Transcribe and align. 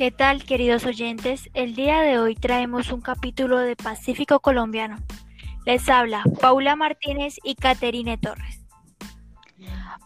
¿Qué 0.00 0.10
tal, 0.10 0.44
queridos 0.44 0.86
oyentes? 0.86 1.50
El 1.52 1.74
día 1.74 2.00
de 2.00 2.18
hoy 2.18 2.34
traemos 2.34 2.90
un 2.90 3.02
capítulo 3.02 3.58
de 3.58 3.76
Pacífico 3.76 4.40
Colombiano. 4.40 4.96
Les 5.66 5.90
habla 5.90 6.24
Paula 6.40 6.74
Martínez 6.74 7.34
y 7.44 7.54
Caterine 7.54 8.16
Torres. 8.16 8.64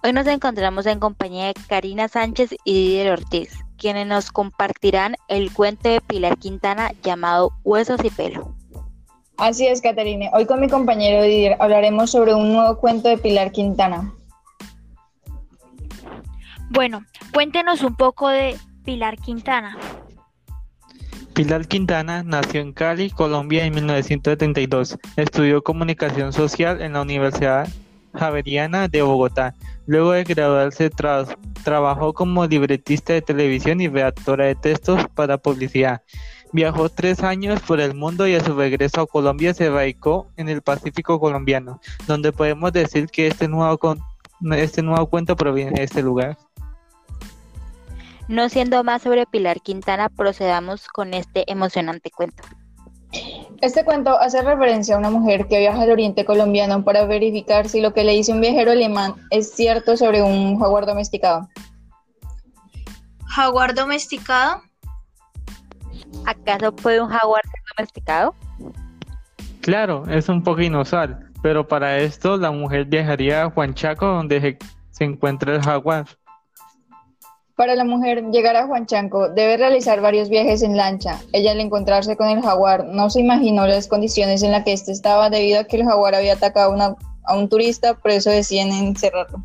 Hoy 0.03 0.13
nos 0.13 0.27
encontramos 0.27 0.87
en 0.87 0.99
compañía 0.99 1.47
de 1.47 1.55
Karina 1.69 2.09
Sánchez 2.09 2.57
y 2.65 2.73
Didier 2.75 3.13
Ortiz, 3.13 3.57
quienes 3.79 4.09
nos 4.09 4.33
compartirán 4.33 5.15
el 5.29 5.53
cuento 5.53 5.89
de 5.89 6.01
Pilar 6.01 6.39
Quintana 6.39 6.91
llamado 7.05 7.53
Huesos 7.63 8.01
y 8.03 8.11
Pelo. 8.11 8.53
Así 9.37 9.69
es, 9.69 9.81
Caterine. 9.81 10.29
Hoy 10.35 10.45
con 10.47 10.59
mi 10.59 10.69
compañero 10.69 11.23
Didier 11.23 11.57
hablaremos 11.61 12.11
sobre 12.11 12.35
un 12.35 12.53
nuevo 12.53 12.81
cuento 12.81 13.09
de 13.09 13.17
Pilar 13.17 13.53
Quintana. 13.53 14.13
Bueno, 16.71 17.05
cuéntenos 17.33 17.85
un 17.85 17.95
poco 17.95 18.29
de 18.29 18.57
Pilar 18.85 19.17
Quintana. 19.17 19.79
Pilar 21.33 21.67
Quintana 21.67 22.23
nació 22.23 22.61
en 22.61 22.73
Cali, 22.73 23.09
Colombia 23.09 23.65
en 23.65 23.75
1972. 23.75 24.99
Estudió 25.17 25.63
comunicación 25.63 26.35
social 26.35 26.83
en 26.83 26.93
la 26.93 27.01
Universidad 27.01 27.67
Javeriana 28.15 28.89
de 28.89 29.01
Bogotá. 29.01 29.55
Luego 29.87 30.13
de 30.13 30.25
graduarse, 30.25 30.91
trabajó 31.65 32.13
como 32.13 32.47
libretista 32.47 33.15
de 33.15 33.23
televisión 33.23 33.81
y 33.81 33.89
redactora 33.89 34.45
de 34.45 34.55
textos 34.55 35.01
para 35.15 35.39
publicidad. 35.39 36.03
Viajó 36.53 36.91
tres 36.91 37.23
años 37.23 37.61
por 37.63 37.81
el 37.81 37.95
mundo 37.95 38.29
y 38.29 38.35
a 38.35 38.45
su 38.45 38.55
regreso 38.55 39.01
a 39.01 39.07
Colombia 39.07 39.55
se 39.55 39.71
radicó 39.71 40.29
en 40.37 40.51
el 40.51 40.61
Pacífico 40.61 41.19
colombiano, 41.19 41.81
donde 42.07 42.33
podemos 42.33 42.73
decir 42.73 43.07
que 43.09 43.29
este 43.29 43.49
nuevo, 43.49 43.97
este 44.53 44.83
nuevo 44.83 45.07
cuento 45.07 45.37
proviene 45.37 45.73
de 45.73 45.85
este 45.85 46.03
lugar. 46.03 46.37
No 48.29 48.49
siendo 48.49 48.83
más 48.85 49.03
sobre 49.03 49.27
Pilar 49.27 49.61
Quintana, 49.61 50.09
procedamos 50.09 50.89
con 50.89 51.13
este 51.13 51.51
emocionante 51.51 52.11
cuento. 52.11 52.43
Este 53.61 53.85
cuento 53.85 54.19
hace 54.19 54.43
referencia 54.43 54.97
a 54.97 54.99
una 54.99 55.11
mujer 55.11 55.47
que 55.47 55.59
viaja 55.59 55.83
al 55.83 55.91
oriente 55.91 56.25
colombiano 56.25 56.85
para 56.85 57.05
verificar 57.05 57.69
si 57.69 57.81
lo 57.81 57.93
que 57.93 58.03
le 58.03 58.13
dice 58.13 58.33
un 58.33 58.41
viajero 58.41 58.73
alemán 58.73 59.15
es 59.31 59.53
cierto 59.53 59.97
sobre 59.97 60.23
un 60.23 60.59
jaguar 60.59 60.87
domesticado. 60.87 61.49
¿Jaguar 63.27 63.75
domesticado? 63.75 64.63
¿Acaso 66.27 66.75
puede 66.75 67.01
un 67.01 67.09
jaguar 67.11 67.43
ser 67.45 67.61
domesticado? 67.77 68.35
Claro, 69.61 70.05
es 70.09 70.29
un 70.29 70.43
poco 70.43 70.63
inusual, 70.63 71.31
pero 71.43 71.67
para 71.67 71.99
esto 71.99 72.37
la 72.37 72.51
mujer 72.51 72.87
viajaría 72.87 73.45
a 73.45 73.51
Juanchaco 73.51 74.07
donde 74.07 74.59
se 74.91 75.05
encuentra 75.05 75.55
el 75.55 75.63
jaguar. 75.63 76.07
Para 77.57 77.77
la 77.77 77.85
mujer, 77.85 78.25
llegar 78.33 78.57
a 78.57 78.67
Huanchanco 78.67 79.29
debe 79.29 79.57
realizar 79.57 80.01
varios 80.01 80.29
viajes 80.29 80.63
en 80.63 80.77
lancha. 80.77 81.21
Ella 81.33 81.53
al 81.53 81.61
encontrarse 81.61 82.17
con 82.17 82.29
el 82.29 82.43
jaguar 82.43 82.85
no 82.85 83.11
se 83.11 83.21
imaginó 83.21 83.65
las 83.69 83.87
condiciones 83.87 84.43
en 84.43 84.51
las 84.51 84.65
que 84.65 84.73
éste 84.73 84.91
estaba 84.91 85.31
debido 85.31 85.61
a 85.61 85.65
que 85.65 85.77
el 85.77 85.85
jaguar 85.85 86.17
había 86.17 86.33
atacado 86.33 86.75
a 87.25 87.37
un 87.37 87.49
turista, 87.49 87.95
por 87.95 88.11
eso 88.11 88.31
deciden 88.31 88.73
encerrarlo. 88.73 89.45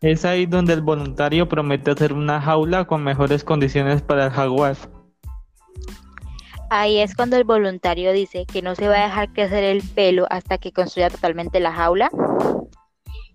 Es 0.00 0.24
ahí 0.24 0.46
donde 0.46 0.72
el 0.72 0.80
voluntario 0.80 1.48
promete 1.50 1.90
hacer 1.90 2.14
una 2.14 2.40
jaula 2.40 2.86
con 2.86 3.04
mejores 3.04 3.44
condiciones 3.44 4.00
para 4.00 4.26
el 4.26 4.30
jaguar. 4.30 4.76
Ahí 6.70 6.98
es 6.98 7.14
cuando 7.14 7.36
el 7.36 7.44
voluntario 7.44 8.12
dice 8.12 8.46
que 8.46 8.62
no 8.62 8.74
se 8.74 8.88
va 8.88 8.96
a 8.96 9.04
dejar 9.04 9.32
crecer 9.34 9.64
el 9.64 9.82
pelo 9.82 10.26
hasta 10.30 10.56
que 10.56 10.72
construya 10.72 11.10
totalmente 11.10 11.60
la 11.60 11.72
jaula. 11.72 12.10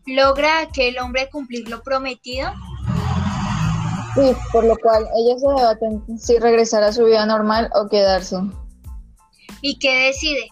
¿Logra 0.07 0.61
aquel 0.61 0.97
hombre 0.97 1.29
cumplir 1.31 1.69
lo 1.69 1.81
prometido? 1.83 2.51
Sí, 4.15 4.35
por 4.51 4.63
lo 4.63 4.75
cual 4.77 5.07
ella 5.15 5.37
se 5.37 5.47
debate 5.47 6.17
si 6.17 6.39
regresar 6.39 6.83
a 6.83 6.91
su 6.91 7.05
vida 7.05 7.25
normal 7.25 7.69
o 7.75 7.87
quedarse. 7.87 8.37
¿Y 9.61 9.77
qué 9.77 10.07
decide? 10.07 10.49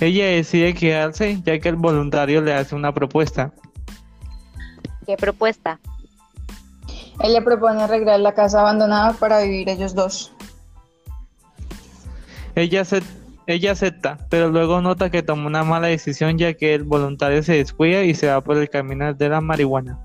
Ella 0.00 0.26
decide 0.26 0.74
quedarse 0.74 1.40
ya 1.42 1.58
que 1.58 1.68
el 1.68 1.76
voluntario 1.76 2.42
le 2.42 2.52
hace 2.52 2.74
una 2.74 2.92
propuesta. 2.92 3.52
¿Qué 5.06 5.16
propuesta? 5.16 5.80
Él 7.20 7.32
le 7.32 7.40
propone 7.40 7.82
arreglar 7.82 8.20
la 8.20 8.34
casa 8.34 8.60
abandonada 8.60 9.14
para 9.14 9.40
vivir 9.40 9.70
ellos 9.70 9.94
dos. 9.94 10.32
Ella, 12.54 12.82
ella 13.46 13.72
acepta, 13.72 14.18
pero 14.28 14.50
luego 14.50 14.82
nota 14.82 15.10
que 15.10 15.22
toma 15.22 15.46
una 15.46 15.62
mala 15.62 15.86
decisión 15.86 16.36
ya 16.36 16.54
que 16.54 16.74
el 16.74 16.84
voluntario 16.84 17.42
se 17.42 17.54
descuida 17.54 18.02
y 18.02 18.14
se 18.14 18.28
va 18.28 18.42
por 18.42 18.58
el 18.58 18.68
camino 18.68 19.14
de 19.14 19.28
la 19.28 19.40
marihuana. 19.40 19.98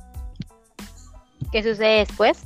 ¿Qué 1.52 1.64
sucede 1.64 2.00
después? 2.00 2.44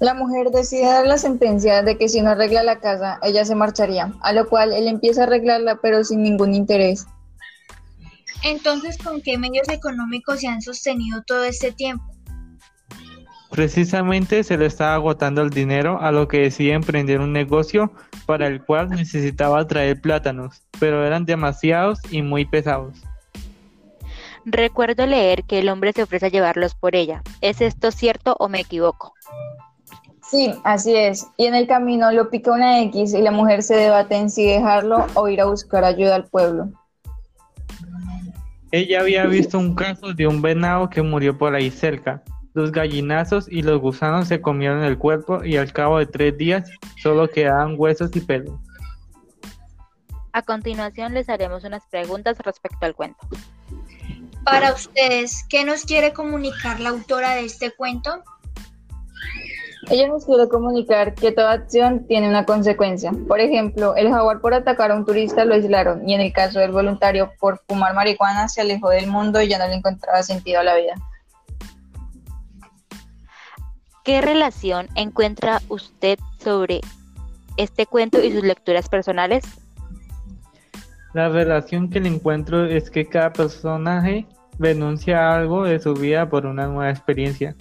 La 0.00 0.14
mujer 0.14 0.50
decide 0.50 0.86
dar 0.86 1.06
la 1.06 1.18
sentencia 1.18 1.82
de 1.82 1.98
que 1.98 2.08
si 2.08 2.20
no 2.20 2.30
arregla 2.30 2.62
la 2.62 2.78
casa, 2.78 3.18
ella 3.22 3.44
se 3.44 3.56
marcharía, 3.56 4.12
a 4.20 4.32
lo 4.32 4.48
cual 4.48 4.72
él 4.72 4.86
empieza 4.86 5.22
a 5.22 5.24
arreglarla 5.24 5.80
pero 5.82 6.04
sin 6.04 6.22
ningún 6.22 6.54
interés. 6.54 7.06
Entonces, 8.44 8.96
¿con 8.98 9.20
qué 9.20 9.36
medios 9.36 9.68
económicos 9.68 10.40
se 10.40 10.46
han 10.46 10.62
sostenido 10.62 11.22
todo 11.26 11.42
este 11.42 11.72
tiempo? 11.72 12.04
Precisamente 13.50 14.44
se 14.44 14.56
le 14.56 14.66
estaba 14.66 14.94
agotando 14.94 15.42
el 15.42 15.50
dinero, 15.50 16.00
a 16.00 16.12
lo 16.12 16.28
que 16.28 16.42
decide 16.42 16.74
emprender 16.74 17.18
un 17.18 17.32
negocio 17.32 17.92
para 18.26 18.46
el 18.46 18.62
cual 18.62 18.90
necesitaba 18.90 19.66
traer 19.66 20.00
plátanos, 20.00 20.62
pero 20.78 21.04
eran 21.04 21.24
demasiados 21.24 21.98
y 22.10 22.22
muy 22.22 22.44
pesados. 22.44 23.02
Recuerdo 24.50 25.04
leer 25.04 25.44
que 25.44 25.58
el 25.58 25.68
hombre 25.68 25.92
se 25.92 26.02
ofrece 26.02 26.24
a 26.24 26.30
llevarlos 26.30 26.74
por 26.74 26.96
ella. 26.96 27.22
¿Es 27.42 27.60
esto 27.60 27.90
cierto 27.90 28.34
o 28.38 28.48
me 28.48 28.60
equivoco? 28.60 29.12
Sí, 30.22 30.54
así 30.64 30.96
es. 30.96 31.26
Y 31.36 31.44
en 31.44 31.54
el 31.54 31.66
camino 31.66 32.10
lo 32.12 32.30
pica 32.30 32.52
una 32.52 32.80
X 32.84 33.12
y 33.12 33.20
la 33.20 33.30
mujer 33.30 33.62
se 33.62 33.76
debate 33.76 34.16
en 34.16 34.30
si 34.30 34.46
dejarlo 34.46 35.06
o 35.12 35.28
ir 35.28 35.42
a 35.42 35.44
buscar 35.44 35.84
ayuda 35.84 36.16
al 36.16 36.28
pueblo. 36.28 36.70
Ella 38.70 39.00
había 39.00 39.26
visto 39.26 39.58
un 39.58 39.74
caso 39.74 40.14
de 40.14 40.26
un 40.26 40.40
venado 40.40 40.88
que 40.88 41.02
murió 41.02 41.36
por 41.36 41.54
ahí 41.54 41.70
cerca. 41.70 42.22
Los 42.54 42.72
gallinazos 42.72 43.52
y 43.52 43.60
los 43.60 43.78
gusanos 43.82 44.28
se 44.28 44.40
comieron 44.40 44.82
el 44.82 44.96
cuerpo 44.96 45.44
y 45.44 45.58
al 45.58 45.74
cabo 45.74 45.98
de 45.98 46.06
tres 46.06 46.38
días 46.38 46.70
solo 47.02 47.28
quedaban 47.28 47.74
huesos 47.76 48.16
y 48.16 48.20
pelo. 48.20 48.58
A 50.32 50.40
continuación 50.40 51.12
les 51.12 51.28
haremos 51.28 51.64
unas 51.64 51.82
preguntas 51.90 52.38
respecto 52.38 52.86
al 52.86 52.94
cuento. 52.94 53.18
Para 54.50 54.72
ustedes, 54.72 55.44
¿qué 55.50 55.62
nos 55.62 55.84
quiere 55.84 56.14
comunicar 56.14 56.80
la 56.80 56.88
autora 56.88 57.34
de 57.34 57.44
este 57.44 57.70
cuento? 57.70 58.22
Ella 59.90 60.08
nos 60.08 60.24
quiere 60.24 60.48
comunicar 60.48 61.14
que 61.14 61.32
toda 61.32 61.52
acción 61.52 62.06
tiene 62.06 62.30
una 62.30 62.46
consecuencia. 62.46 63.12
Por 63.26 63.40
ejemplo, 63.40 63.94
el 63.94 64.08
jaguar 64.08 64.40
por 64.40 64.54
atacar 64.54 64.90
a 64.90 64.94
un 64.94 65.04
turista 65.04 65.44
lo 65.44 65.52
aislaron 65.52 66.08
y 66.08 66.14
en 66.14 66.22
el 66.22 66.32
caso 66.32 66.60
del 66.60 66.72
voluntario 66.72 67.30
por 67.38 67.60
fumar 67.68 67.94
marihuana 67.94 68.48
se 68.48 68.62
alejó 68.62 68.88
del 68.88 69.08
mundo 69.08 69.42
y 69.42 69.48
ya 69.48 69.58
no 69.58 69.68
le 69.68 69.74
encontraba 69.74 70.22
sentido 70.22 70.60
a 70.60 70.64
la 70.64 70.76
vida. 70.76 70.94
¿Qué 74.02 74.22
relación 74.22 74.88
encuentra 74.94 75.60
usted 75.68 76.18
sobre 76.38 76.80
este 77.58 77.84
cuento 77.84 78.22
y 78.22 78.32
sus 78.32 78.44
lecturas 78.44 78.88
personales? 78.88 79.44
La 81.12 81.28
relación 81.28 81.90
que 81.90 82.00
le 82.00 82.08
encuentro 82.08 82.64
es 82.64 82.90
que 82.90 83.06
cada 83.06 83.32
personaje 83.32 84.26
renuncia 84.58 85.34
algo 85.34 85.64
de 85.64 85.78
su 85.78 85.94
vida 85.94 86.28
por 86.28 86.46
una 86.46 86.66
nueva 86.66 86.90
experiencia. 86.90 87.54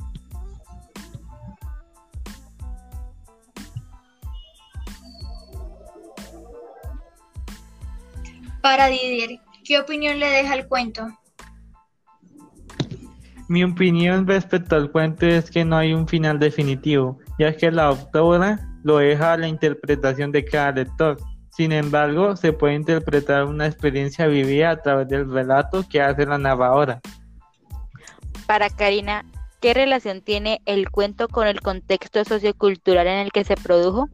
Para 8.61 8.87
Didier, 8.87 9.39
¿qué 9.63 9.79
opinión 9.79 10.19
le 10.19 10.27
deja 10.27 10.55
el 10.55 10.67
cuento? 10.67 11.07
Mi 13.47 13.63
opinión 13.63 14.27
respecto 14.27 14.75
al 14.75 14.91
cuento 14.91 15.25
es 15.25 15.49
que 15.49 15.63
no 15.63 15.77
hay 15.77 15.93
un 15.93 16.05
final 16.05 16.37
definitivo, 16.37 17.17
ya 17.39 17.55
que 17.55 17.71
la 17.71 17.85
autora 17.85 18.59
lo 18.83 18.97
deja 18.97 19.33
a 19.33 19.37
la 19.37 19.47
interpretación 19.47 20.33
de 20.33 20.43
cada 20.43 20.73
lector. 20.73 21.17
Sin 21.57 21.71
embargo, 21.71 22.35
se 22.35 22.53
puede 22.53 22.75
interpretar 22.75 23.45
una 23.45 23.65
experiencia 23.65 24.27
vivida 24.27 24.69
a 24.69 24.79
través 24.83 25.07
del 25.07 25.27
relato 25.27 25.83
que 25.89 25.99
hace 25.99 26.23
la 26.27 26.37
narradora. 26.37 27.01
Para 28.45 28.69
Karina, 28.69 29.25
¿qué 29.59 29.73
relación 29.73 30.21
tiene 30.21 30.61
el 30.67 30.91
cuento 30.91 31.27
con 31.27 31.47
el 31.47 31.59
contexto 31.61 32.23
sociocultural 32.23 33.07
en 33.07 33.17
el 33.17 33.31
que 33.31 33.43
se 33.43 33.55
produjo? 33.55 34.07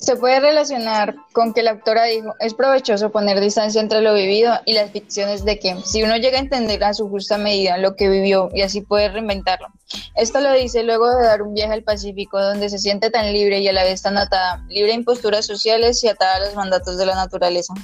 Se 0.00 0.16
puede 0.16 0.40
relacionar 0.40 1.14
con 1.32 1.52
que 1.52 1.62
la 1.62 1.72
autora 1.72 2.04
dijo, 2.04 2.34
es 2.40 2.54
provechoso 2.54 3.12
poner 3.12 3.38
distancia 3.38 3.82
entre 3.82 4.00
lo 4.00 4.14
vivido 4.14 4.54
y 4.64 4.72
las 4.72 4.90
ficciones 4.92 5.44
de 5.44 5.58
que 5.58 5.76
si 5.84 6.02
uno 6.02 6.16
llega 6.16 6.38
a 6.38 6.40
entender 6.40 6.82
a 6.84 6.94
su 6.94 7.10
justa 7.10 7.36
medida 7.36 7.76
lo 7.76 7.96
que 7.96 8.08
vivió 8.08 8.48
y 8.54 8.62
así 8.62 8.80
puede 8.80 9.10
reinventarlo. 9.10 9.68
Esto 10.16 10.40
lo 10.40 10.54
dice 10.54 10.84
luego 10.84 11.14
de 11.14 11.24
dar 11.24 11.42
un 11.42 11.52
viaje 11.52 11.74
al 11.74 11.82
Pacífico 11.82 12.40
donde 12.40 12.70
se 12.70 12.78
siente 12.78 13.10
tan 13.10 13.30
libre 13.30 13.60
y 13.60 13.68
a 13.68 13.74
la 13.74 13.84
vez 13.84 14.00
tan 14.00 14.16
atada, 14.16 14.64
libre 14.70 14.92
de 14.92 14.96
imposturas 14.96 15.44
sociales 15.44 16.02
y 16.02 16.08
atada 16.08 16.36
a 16.36 16.40
los 16.46 16.54
mandatos 16.54 16.96
de 16.96 17.04
la 17.04 17.14
naturaleza. 17.14 17.74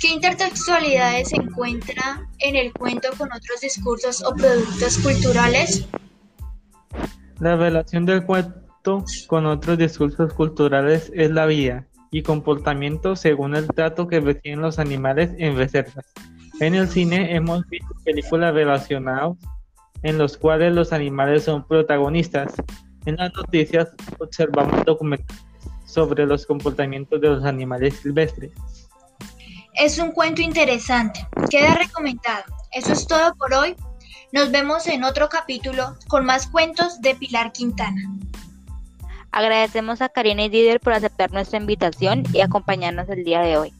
¿Qué 0.00 0.08
intertextualidades 0.10 1.30
se 1.30 1.36
encuentra 1.36 2.24
en 2.38 2.54
el 2.54 2.72
cuento 2.72 3.08
con 3.18 3.32
otros 3.32 3.60
discursos 3.60 4.22
o 4.22 4.32
productos 4.32 4.96
culturales? 4.98 5.86
La 7.40 7.56
relación 7.56 8.06
del 8.06 8.24
cuento 8.24 8.63
con 9.28 9.46
otros 9.46 9.78
discursos 9.78 10.34
culturales 10.34 11.10
es 11.14 11.30
la 11.30 11.46
vida 11.46 11.86
y 12.10 12.22
comportamiento 12.22 13.16
según 13.16 13.56
el 13.56 13.66
trato 13.66 14.06
que 14.06 14.20
reciben 14.20 14.60
los 14.60 14.78
animales 14.78 15.30
en 15.38 15.56
reservas. 15.56 16.04
En 16.60 16.74
el 16.74 16.88
cine 16.88 17.34
hemos 17.34 17.66
visto 17.68 17.94
películas 18.04 18.52
relacionadas 18.52 19.36
en 20.02 20.18
los 20.18 20.36
cuales 20.36 20.74
los 20.74 20.92
animales 20.92 21.44
son 21.44 21.66
protagonistas. 21.66 22.52
En 23.06 23.16
las 23.16 23.32
noticias 23.34 23.88
observamos 24.18 24.84
documentales 24.84 25.42
sobre 25.86 26.26
los 26.26 26.44
comportamientos 26.44 27.20
de 27.20 27.28
los 27.28 27.44
animales 27.44 27.96
silvestres. 27.96 28.52
Es 29.74 29.98
un 29.98 30.12
cuento 30.12 30.42
interesante, 30.42 31.26
queda 31.50 31.74
recomendado. 31.74 32.44
Eso 32.72 32.92
es 32.92 33.06
todo 33.06 33.34
por 33.36 33.54
hoy. 33.54 33.74
Nos 34.32 34.50
vemos 34.50 34.86
en 34.88 35.04
otro 35.04 35.28
capítulo 35.28 35.96
con 36.08 36.26
más 36.26 36.46
cuentos 36.48 37.00
de 37.00 37.14
Pilar 37.14 37.52
Quintana. 37.52 38.02
Agradecemos 39.34 40.00
a 40.00 40.08
Karina 40.08 40.44
y 40.44 40.48
Didier 40.48 40.78
por 40.78 40.92
aceptar 40.92 41.32
nuestra 41.32 41.58
invitación 41.58 42.22
y 42.32 42.40
acompañarnos 42.40 43.08
el 43.08 43.24
día 43.24 43.40
de 43.40 43.56
hoy. 43.56 43.72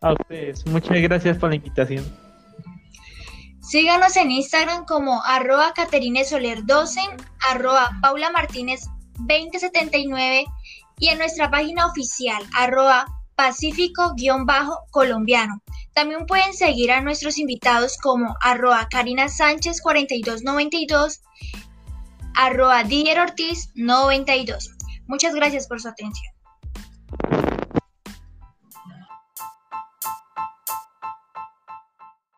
A 0.00 0.14
ustedes, 0.14 0.64
muchas 0.66 1.02
gracias 1.02 1.36
por 1.36 1.50
la 1.50 1.56
invitación. 1.56 2.02
Síganos 3.60 4.16
en 4.16 4.30
Instagram 4.30 4.86
como 4.86 5.22
arroba 5.24 5.74
Soler 6.26 6.64
12, 6.64 6.98
arroba 7.50 7.90
Paula 8.00 8.30
Martínez 8.30 8.88
2079 9.18 10.46
y 10.98 11.08
en 11.08 11.18
nuestra 11.18 11.50
página 11.50 11.86
oficial 11.86 12.42
arroba 12.56 13.04
Pacífico-colombiano. 13.36 15.60
También 15.92 16.24
pueden 16.24 16.54
seguir 16.54 16.90
a 16.90 17.02
nuestros 17.02 17.36
invitados 17.36 17.98
como 17.98 18.34
arroba 18.40 18.88
Karina 18.90 19.28
Sánchez 19.28 19.82
4292, 19.82 21.20
arroba 22.34 22.84
Didier 22.84 23.20
Ortiz 23.20 23.70
92. 23.74 24.70
Muchas 25.06 25.34
gracias 25.34 25.66
por 25.66 25.80
su 25.80 25.88
atención. 25.88 26.32